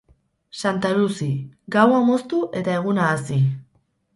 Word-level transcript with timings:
Santa 0.61 0.93
Luzi: 0.99 1.27
gaua 1.75 1.99
moztu 2.07 2.41
eta 2.63 2.79
eguna 2.81 3.07
hazi. 3.13 3.39